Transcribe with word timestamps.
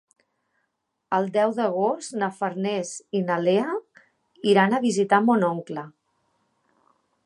El 1.17 1.27
deu 1.35 1.53
d'agost 1.59 2.17
na 2.23 2.31
Farners 2.39 2.95
i 3.21 3.23
na 3.29 3.39
Lea 3.45 3.69
iran 4.55 4.75
a 4.81 4.85
visitar 4.91 5.25
mon 5.31 5.51
oncle. 5.55 5.91